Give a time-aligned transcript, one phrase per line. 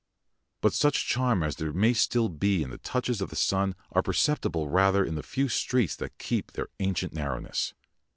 [0.61, 4.01] But such charm as there may still be in the touches of the sun are
[4.01, 7.75] perceptible rather in the few streets that keep their ancient narrowness.